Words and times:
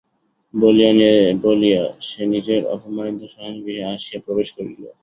বলিয়া 1.43 1.83
সে 2.07 2.21
নিজের 2.33 2.61
অপমানিত 2.75 3.21
শয়নগৃহে 3.33 3.83
আসিয়া 3.93 4.19
প্রবেশ 4.25 4.47
করিল। 4.55 4.83